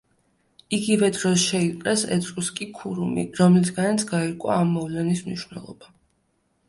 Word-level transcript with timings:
იგივე 0.77 1.09
დროს 1.17 1.43
შეიპყრეს 1.49 2.05
ეტრუსკი 2.17 2.67
ქურუმი, 2.79 3.27
რომლისგანაც 3.43 4.07
გაირკვა 4.15 4.57
ამ 4.63 4.73
მოვლენის 4.79 5.23
მნიშვნელობა. 5.29 5.97